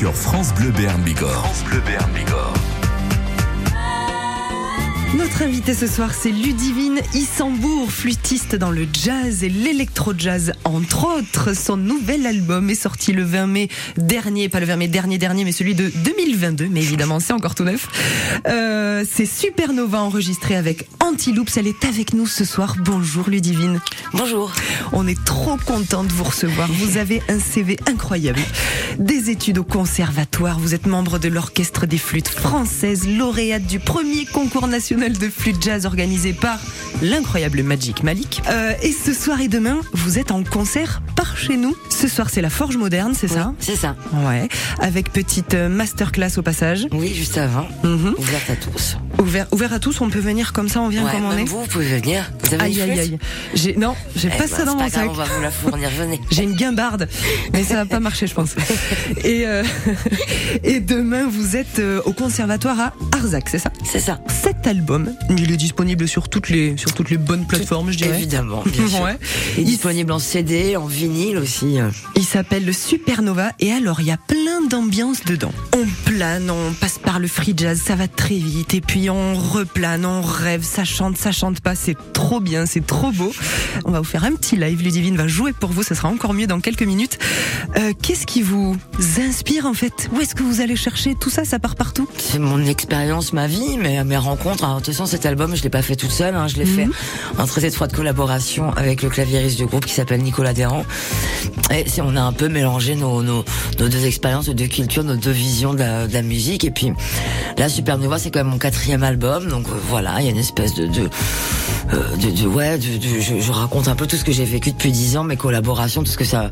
[0.00, 1.44] sur France Bleu Béarn Bigorre.
[1.44, 2.59] France Bleu Béarn Bigorre.
[5.16, 11.52] Notre invité ce soir, c'est Ludivine Issambourg, flûtiste dans le jazz et l'électro-jazz, entre autres.
[11.52, 15.44] Son nouvel album est sorti le 20 mai dernier, pas le 20 mai dernier dernier,
[15.44, 17.88] mais celui de 2022, mais évidemment, c'est encore tout neuf.
[18.46, 21.56] Euh, c'est Supernova enregistré avec Antiloops.
[21.56, 22.76] Elle est avec nous ce soir.
[22.78, 23.80] Bonjour Ludivine.
[24.12, 24.52] Bonjour.
[24.92, 26.68] On est trop content de vous recevoir.
[26.70, 28.40] Vous avez un CV incroyable.
[29.00, 30.60] Des études au conservatoire.
[30.60, 35.62] Vous êtes membre de l'orchestre des flûtes françaises, lauréate du premier concours national de flûte
[35.62, 36.58] jazz organisé par
[37.00, 38.42] l'incroyable Magic Malik.
[38.50, 41.74] Euh, et ce soir et demain, vous êtes en concert par chez nous.
[41.88, 43.96] Ce soir, c'est la Forge Moderne, c'est ça C'est ça.
[44.26, 44.48] Ouais.
[44.78, 46.86] Avec petite euh, masterclass au passage.
[46.92, 47.66] Oui, juste avant.
[47.82, 48.14] Mhm.
[48.18, 48.96] Ouverte à tous.
[49.20, 51.44] Ouvert, ouvert à tous, on peut venir comme ça, on vient Ouais, comme on est.
[51.44, 52.30] vous, vous pouvez venir.
[52.42, 53.18] Vous avez Aïe aïe aïe.
[53.54, 55.08] J'ai non, j'ai Eh pas ben, ça dans mon grave, sac.
[55.10, 56.20] on va vous la fournir, venez.
[56.30, 57.06] J'ai une guimbarde,
[57.52, 58.54] mais ça va pas marcher, je pense.
[59.24, 59.62] Et, euh,
[60.64, 63.70] et demain, vous êtes euh, au conservatoire à Arzac, c'est ça?
[63.84, 64.20] C'est ça.
[64.42, 68.16] Cet album, il est disponible sur toutes les, sur toutes les bonnes plateformes, je dirais.
[68.16, 69.02] Évidemment, bien sûr.
[69.02, 69.16] Ouais.
[69.56, 71.76] Il est Il- disponible en CD, en vinyle aussi.
[72.16, 75.52] Il s'appelle le Supernova et alors il y a plein d'ambiances dedans.
[75.80, 79.34] On plane, on passe par le free jazz, ça va très vite et puis on
[79.34, 83.32] replane, on rêve, ça chante, ça chante pas, c'est trop bien, c'est trop beau.
[83.86, 86.34] On va vous faire un petit live, Ludivine va jouer pour vous, ça sera encore
[86.34, 87.18] mieux dans quelques minutes.
[87.78, 88.76] Euh, Qu'est-ce qui vous
[89.18, 90.10] inspire en fait?
[90.12, 91.46] Où est-ce que vous allez chercher tout ça?
[91.46, 92.06] Ça part partout?
[92.18, 94.64] C'est mon expérience, ma vie, mes, mes rencontres.
[94.64, 96.34] Alors, de toute façon, cet album, je l'ai pas fait toute seule.
[96.34, 96.88] Hein, je l'ai fait
[97.38, 100.84] en très étroite collaboration avec le claviériste du groupe qui s'appelle Nicolas Derrand.
[101.70, 103.44] Et on a un peu mélangé nos, nos,
[103.78, 106.64] nos deux expériences, nos deux cultures, nos deux visions de la, musique.
[106.64, 106.92] Et puis,
[107.56, 109.48] là, Supernova, c'est quand même mon quatrième album.
[109.48, 110.86] Donc euh, voilà, il y a une espèce de...
[110.86, 111.08] de
[111.92, 115.36] euh, ouais, je, raconte un peu tout ce que j'ai vécu depuis dix ans, mes
[115.36, 116.50] collaborations, tout ce que ça,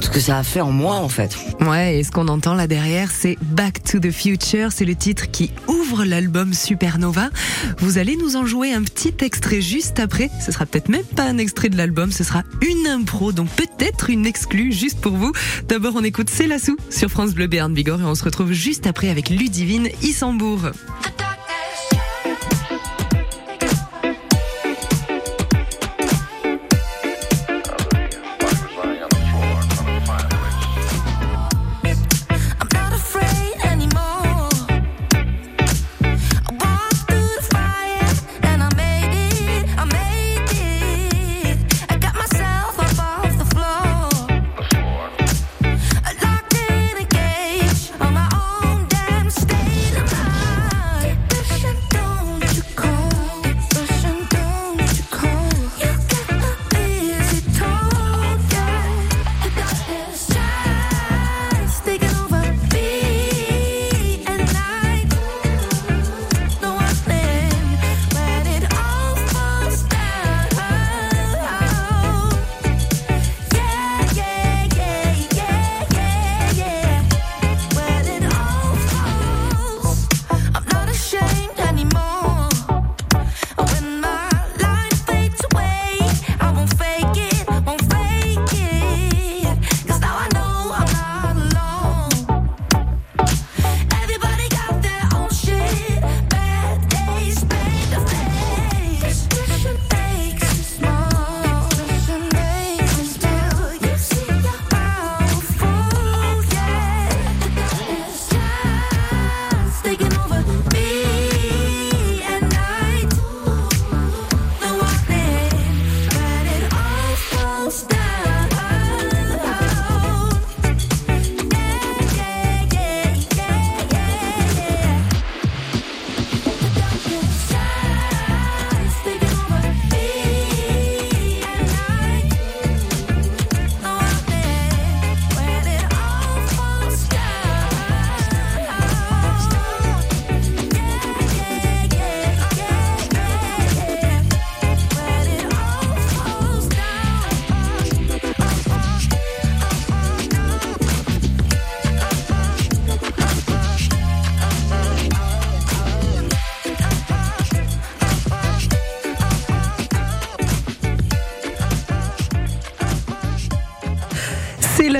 [0.00, 1.36] tout ce que ça a fait en moi en fait.
[1.60, 5.30] Ouais, et ce qu'on entend là derrière, c'est Back to the Future, c'est le titre
[5.30, 7.30] qui ouvre l'album Supernova.
[7.78, 10.28] Vous allez nous en jouer un petit extrait juste après.
[10.44, 14.10] Ce sera peut-être même pas un extrait de l'album, ce sera une impro, donc peut-être
[14.10, 15.32] une exclue juste pour vous.
[15.68, 16.50] D'abord, on écoute C'est
[16.90, 20.72] sur France Bleu Béarn Bigorre et on se retrouve juste après avec Ludivine Issambourg.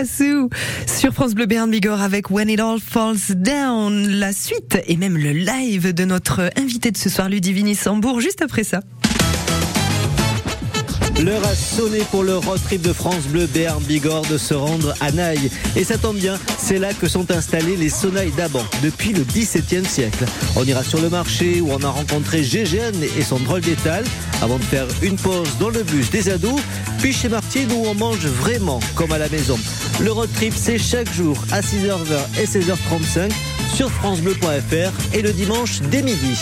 [0.05, 1.71] Sur France Bleu Béarn
[2.01, 6.91] avec When It All Falls Down, la suite et même le live de notre invité
[6.91, 8.81] de ce soir, Ludivine Sambourg, juste après ça.
[11.25, 14.95] L'heure a sonné pour le road trip de France Bleu Béarn Bigorre de se rendre
[15.01, 15.51] à Naï.
[15.77, 19.85] Et ça tombe bien, c'est là que sont installés les sonnailles d'Aban depuis le XVIIe
[19.85, 20.25] siècle.
[20.57, 24.05] On ira sur le marché où on a rencontré Gégène et son drôle d'étal
[24.41, 26.59] avant de faire une pause dans le bus des ados,
[27.01, 29.59] puis chez Martine où on mange vraiment comme à la maison.
[30.01, 33.31] Le road trip c'est chaque jour à 6h20 et 16h35
[33.75, 36.39] sur francebleu.fr et le dimanche dès midi.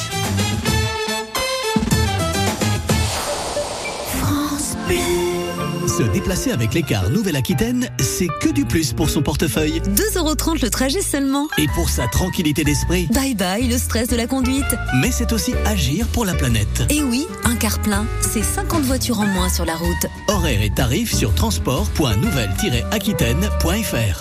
[5.99, 9.81] Se déplacer avec les cars Nouvelle-Aquitaine, c'est que du plus pour son portefeuille.
[9.81, 11.49] 2,30€ le trajet seulement.
[11.59, 13.09] Et pour sa tranquillité d'esprit.
[13.11, 14.77] Bye bye le stress de la conduite.
[15.01, 16.85] Mais c'est aussi agir pour la planète.
[16.89, 20.07] Et oui, un car plein, c'est 50 voitures en moins sur la route.
[20.29, 24.21] Horaires et tarifs sur transport.nouvelle-aquitaine.fr.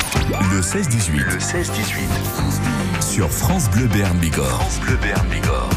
[0.51, 1.13] Le 16-18.
[1.13, 3.07] Le 16-18.
[3.07, 4.47] Sur France Bleu Béarn Bigorre.
[4.47, 5.69] France Bleu Béarn Bigorre.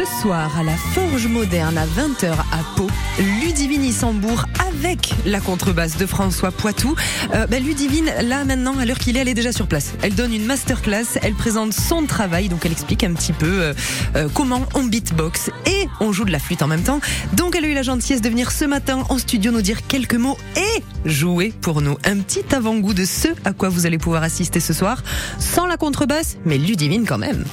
[0.00, 2.86] Ce soir, à la Forge Moderne, à 20h à Pau,
[3.18, 6.94] Ludivine Issambourg avec la contrebasse de François Poitou.
[7.34, 9.92] Euh, bah, Ludivine, là maintenant, à l'heure qu'il est, elle est déjà sur place.
[10.00, 13.74] Elle donne une masterclass, elle présente son travail, donc elle explique un petit peu euh,
[14.16, 17.00] euh, comment on beatbox et on joue de la flûte en même temps.
[17.34, 20.14] Donc elle a eu la gentillesse de venir ce matin en studio nous dire quelques
[20.14, 21.98] mots et jouer pour nous.
[22.04, 25.02] Un petit avant-goût de ce à quoi vous allez pouvoir assister ce soir,
[25.38, 27.44] sans la contrebasse, mais Ludivine quand même.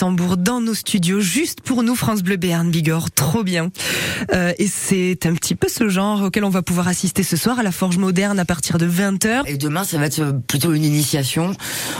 [0.00, 3.70] Dans nos studios, juste pour nous, France Bleu Béarn Bigorre, trop bien.
[4.32, 7.58] Euh, et c'est un petit peu ce genre auquel on va pouvoir assister ce soir
[7.58, 9.42] à la Forge Moderne à partir de 20h.
[9.44, 11.52] Et demain, ça va être euh, plutôt une initiation,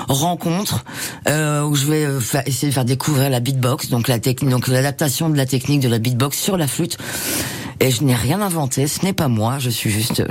[0.09, 0.87] rencontre,
[1.29, 5.29] euh, où je vais euh, essayer de faire découvrir la beatbox, donc la donc l'adaptation
[5.29, 6.97] de la technique de la beatbox sur la flûte.
[7.81, 10.27] Et je n'ai rien inventé, ce n'est pas moi, je suis juste euh,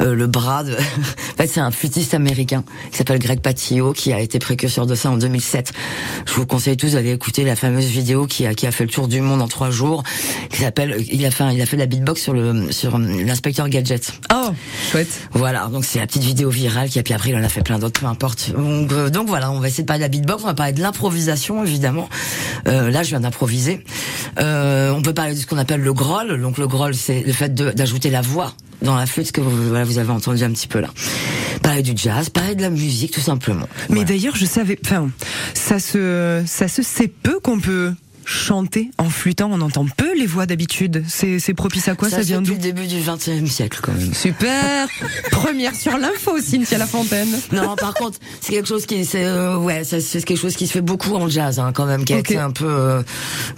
[0.00, 0.72] euh, le bras de...
[0.74, 4.94] en fait, c'est un flûtiste américain qui s'appelle Greg Patillo, qui a été précurseur de
[4.94, 5.72] ça en 2007.
[6.26, 8.90] Je vous conseille tous d'aller écouter la fameuse vidéo qui a, qui a fait le
[8.90, 10.02] tour du monde en trois jours,
[10.50, 10.96] qui s'appelle...
[11.10, 14.12] Il a fait, il a fait de la beatbox sur le sur l'inspecteur Gadget.
[14.32, 14.50] Oh,
[14.90, 15.28] chouette.
[15.32, 17.62] Voilà, donc c'est la petite vidéo virale qui a puis après il en a fait
[17.62, 18.52] plein d'autres, peu importe.
[18.56, 20.72] Donc, euh, donc voilà, on va essayer de parler de la beatbox, on va parler
[20.72, 22.08] de l'improvisation évidemment.
[22.66, 23.84] Euh, là, je viens d'improviser.
[24.38, 26.40] Euh, on peut parler de ce qu'on appelle le groll.
[26.40, 28.52] Donc le c'est le fait d'ajouter la voix
[28.82, 30.88] dans la flûte, que vous, voilà, vous avez entendu un petit peu là.
[31.62, 33.66] Parler du jazz, parler de la musique, tout simplement.
[33.88, 34.04] Mais Voilà.
[34.04, 35.10] d'ailleurs, je savais, enfin,
[35.54, 37.92] ça se, ça se sait peu qu'on peut
[38.28, 39.48] chanter en flûtant.
[39.50, 41.02] On entend peu les voix d'habitude.
[41.08, 43.80] C'est, c'est propice à quoi Ça, ça, vient depuis d'où le début du XXe siècle
[43.82, 44.12] quand même.
[44.12, 44.86] Super
[45.30, 47.28] Première sur l'info, Cynthia Lafontaine.
[47.52, 50.72] Non, par contre, c'est quelque chose qui, c'est, euh, ouais, c'est quelque chose qui se
[50.72, 53.02] fait beaucoup en jazz, hein, quand même, qui a été un peu, euh,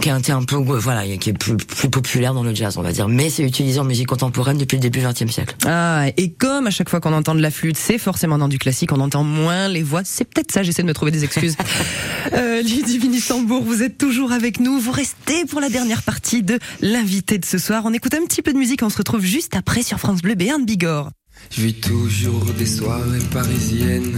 [0.01, 2.83] qui a été un peu, voilà, qui est plus, plus populaire dans le jazz, on
[2.83, 3.09] va dire.
[3.09, 5.57] Mais c'est utilisé en musique contemporaine depuis le début du XXe siècle.
[5.67, 8.59] Ah, et comme à chaque fois qu'on entend de la flûte, c'est forcément dans du
[8.59, 10.03] classique, on entend moins les voix.
[10.05, 11.57] C'est peut-être ça, j'essaie de me trouver des excuses.
[12.33, 14.79] euh, Ludivine Issambourg, vous êtes toujours avec nous.
[14.79, 17.83] Vous restez pour la dernière partie de l'invité de ce soir.
[17.85, 20.35] On écoute un petit peu de musique, on se retrouve juste après sur France Bleu
[20.35, 21.11] Béarn Bigorre.
[21.51, 24.15] Je vis toujours des soirées parisiennes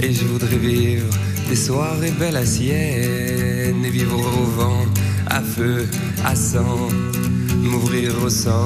[0.00, 1.06] et je voudrais vivre
[1.48, 4.84] des soirées belles à sienne et vivre au vent,
[5.28, 5.88] à feu,
[6.24, 6.88] à sang,
[7.62, 8.62] m'ouvrir au sentiment.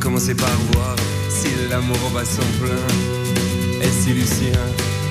[0.00, 0.96] Commencer par voir
[1.28, 2.86] si l'amour bat son plein
[3.82, 4.60] et si Lucien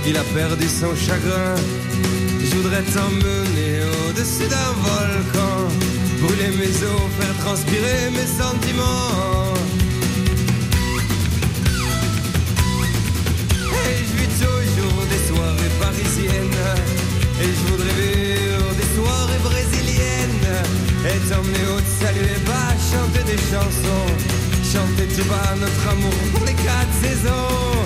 [0.07, 1.55] il a perdu son chagrin.
[2.43, 3.73] Je voudrais t'emmener
[4.07, 5.57] au-dessus d'un volcan,
[6.21, 9.53] brûler mes os, faire transpirer mes sentiments.
[13.87, 16.61] Et je vis toujours des soirées parisiennes,
[17.41, 20.49] et je voudrais vivre des soirées brésiliennes,
[21.09, 24.09] et t'emmener au salut les bas, chanter des chansons,
[24.73, 27.83] chanter tu bas notre amour pour les quatre saisons.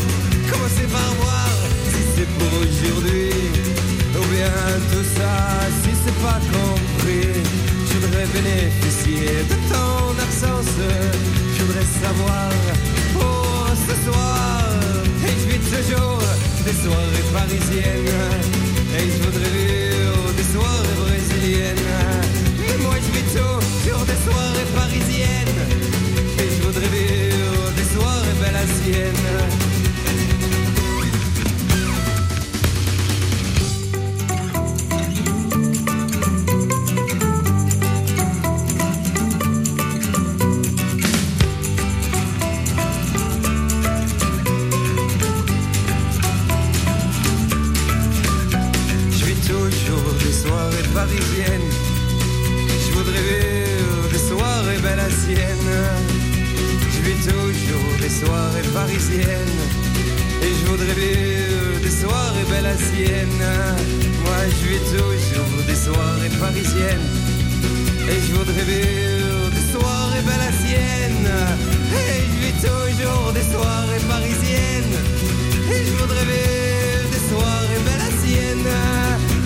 [0.50, 1.50] Commencer par voir
[1.92, 3.39] si c'est pour aujourd'hui, ou
[4.32, 4.54] bien
[4.92, 5.34] tout ça.
[5.82, 7.42] Si c'est pas compris
[7.90, 10.76] Je voudrais bénéficier de ton absence.
[11.56, 12.50] Je voudrais savoir
[13.14, 14.62] pour ce soir.
[15.28, 16.22] Et je vis toujours
[16.66, 18.44] des soirées parisiennes.
[18.98, 21.88] Et je voudrais vivre des soirées brésiliennes.
[22.60, 25.99] Mais moi je vis toujours des soirées parisiennes
[58.68, 59.60] soirées.
[60.42, 63.44] Et je voudrais vivre des soirées belles à sienne.
[64.24, 67.10] Moi je vis toujours des soirées parisiennes.
[68.10, 71.30] Et je voudrais vivre des soirées belles à sienne.
[71.94, 74.98] Et je vis toujours des soirées parisiennes.
[75.72, 78.70] Et je voudrais vivre des soirées belles à sienne.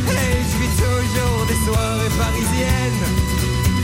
[0.09, 3.05] Et je vis toujours des soirées parisiennes.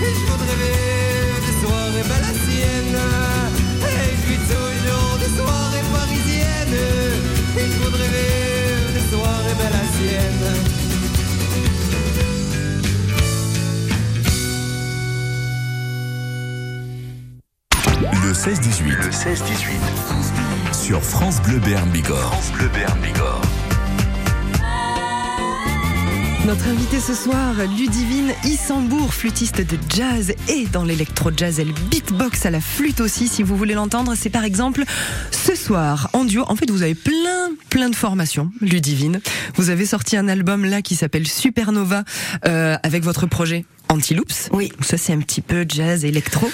[0.05, 3.68] Et je voudrais vivre des soirées belles à sienne.
[3.99, 6.79] Et je vis toujours des soirées parisiennes.
[7.57, 10.45] Et je voudrais vivre des soirées belles à sienne.
[18.23, 18.83] Le 16-18.
[18.89, 20.73] Le 16-18.
[20.73, 22.31] Sur France Bleu Béarn Bigorre.
[22.33, 23.48] France Bleu Béarn Bigorre.
[26.45, 32.49] Notre invitée ce soir, Ludivine Issambourg, flûtiste de jazz et dans l'électro-jazz, elle beatbox à
[32.49, 33.27] la flûte aussi.
[33.27, 34.83] Si vous voulez l'entendre, c'est par exemple
[35.31, 36.43] ce soir en duo.
[36.47, 39.19] En fait, vous avez plein, plein de formations, Ludivine.
[39.55, 42.03] Vous avez sorti un album là qui s'appelle Supernova
[42.47, 44.49] euh, avec votre projet Antiloops.
[44.53, 44.71] Oui.
[44.81, 46.49] Ça, c'est un petit peu jazz électro.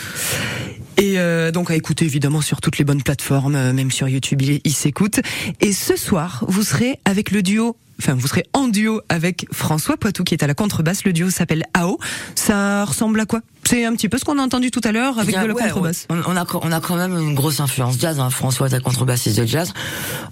[0.98, 4.42] Et euh, donc à écouter évidemment sur toutes les bonnes plateformes, euh, même sur YouTube,
[4.42, 5.20] il, il s'écoute.
[5.62, 7.78] Et ce soir, vous serez avec le duo.
[8.00, 11.04] Enfin, vous serez en duo avec François Poitou qui est à la contrebasse.
[11.06, 12.00] Le duo s'appelle AO.
[12.36, 13.42] Ça ressemble à quoi?
[13.68, 15.64] C'est un petit peu ce qu'on a entendu tout à l'heure avec de la ouais,
[15.64, 16.06] contrebasse.
[16.10, 18.20] On, on a, on a quand même une grosse influence jazz.
[18.20, 18.30] Hein.
[18.30, 19.74] François est un contrebassiste de jazz.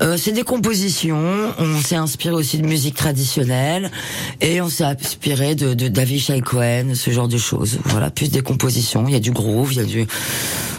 [0.02, 1.52] Euh, c'est des compositions.
[1.58, 3.92] On s'est inspiré aussi de musique traditionnelle
[4.40, 7.80] et on s'est inspiré de, de David Cohen, ce genre de choses.
[7.86, 9.08] Voilà, plus des compositions.
[9.08, 10.06] Il y a du groove, il y a du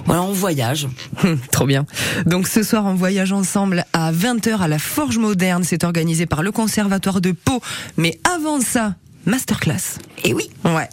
[0.06, 0.88] voilà, on voyage.
[1.50, 1.86] Trop bien.
[2.26, 5.64] Donc ce soir, on voyage ensemble à 20h à la Forge Moderne.
[5.64, 7.60] C'est organisé par le Conservatoire de Pau.
[7.96, 8.94] Mais avant ça,
[9.26, 9.98] masterclass.
[10.24, 10.50] Et oui.
[10.64, 10.88] Ouais.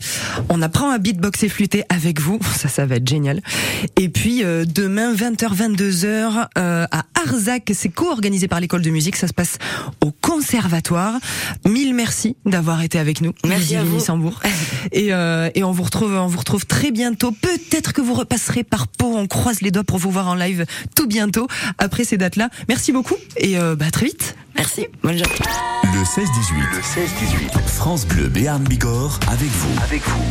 [0.50, 2.40] On apprend à beatbox et flûter avec vous.
[2.58, 3.42] Ça, ça va être génial.
[3.98, 7.72] Et puis, euh, demain, 20h, 22h, euh, à Arzac.
[7.74, 9.16] C'est co-organisé par l'école de musique.
[9.16, 9.58] Ça se passe
[10.02, 11.16] au conservatoire.
[11.68, 13.34] Mille merci d'avoir été avec nous.
[13.46, 14.00] Merci à vous.
[14.92, 17.32] Et, euh, et on vous retrouve, on vous retrouve très bientôt.
[17.32, 19.16] Peut-être que vous repasserez par Pau.
[19.16, 21.48] On croise les doigts pour vous voir en live tout bientôt
[21.78, 22.50] après ces dates-là.
[22.68, 24.36] Merci beaucoup et euh, bah, à très vite.
[24.56, 24.88] Merci.
[25.04, 25.36] Bonne journée.
[25.84, 26.26] Le 16-18.
[26.74, 27.68] Le 16-18.
[27.68, 29.82] France Bleu Béarn Bigorre avec vous.
[29.84, 30.24] Avec vous.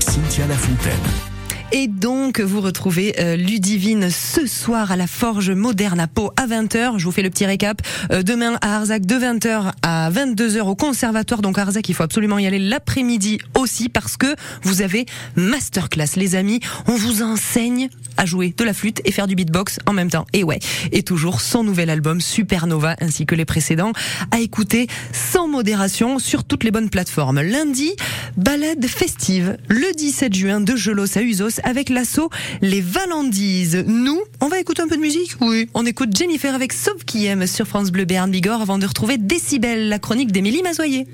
[0.00, 1.39] Cynthia Lafontaine.
[1.72, 6.48] Et donc, vous retrouvez euh, Ludivine ce soir à la Forge Moderne à Pau à
[6.48, 6.98] 20h.
[6.98, 7.80] Je vous fais le petit récap.
[8.10, 11.42] Euh, demain à Arzac de 20h à 22h au Conservatoire.
[11.42, 16.16] Donc Arzac, il faut absolument y aller l'après-midi aussi parce que vous avez masterclass.
[16.16, 16.58] Les amis,
[16.88, 20.26] on vous enseigne à jouer de la flûte et faire du beatbox en même temps.
[20.32, 20.58] Et ouais,
[20.90, 23.92] et toujours son nouvel album Supernova ainsi que les précédents
[24.32, 27.40] à écouter sans modération sur toutes les bonnes plateformes.
[27.40, 27.92] Lundi,
[28.36, 33.84] balade festive le 17 juin de Gelos à Usos avec l'assaut Les Valandises.
[33.86, 35.36] Nous, on va écouter un peu de musique?
[35.40, 35.68] Oui.
[35.74, 39.18] On écoute Jennifer avec Sauf qui aime sur France Bleu Béarn Bigorre avant de retrouver
[39.18, 41.06] Décibel, la chronique d'Émilie Mazoyer.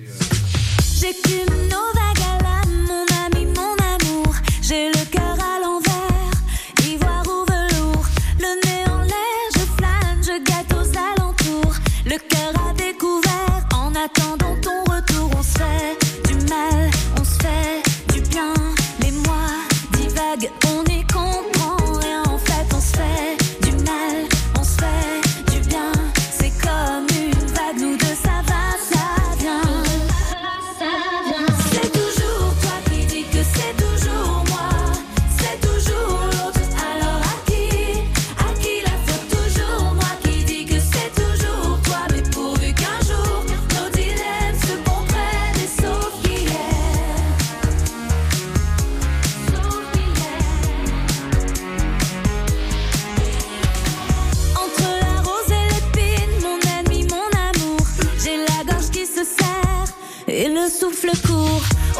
[1.01, 1.55] J'écume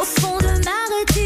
[0.01, 1.26] au fond de ma rétine.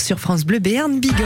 [0.00, 1.16] Sur France Bleu Béarn Bigorre.